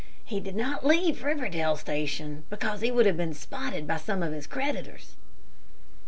"He 0.25 0.39
did 0.39 0.55
not 0.55 0.83
leave 0.83 1.23
Riverdale 1.23 1.75
Station, 1.75 2.43
because 2.49 2.81
he 2.81 2.89
would 2.89 3.05
have 3.05 3.17
been 3.17 3.35
spotted 3.35 3.85
by 3.85 3.97
some 3.97 4.23
of 4.23 4.33
his 4.33 4.47
creditors." 4.47 5.15